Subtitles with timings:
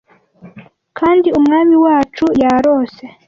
[0.97, 3.03] kandi umwami wacu yarose